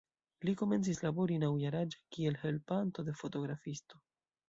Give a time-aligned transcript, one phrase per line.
[0.47, 4.07] Li komencis labori naŭ-jaraĝa kiel helpanto de fotografisto.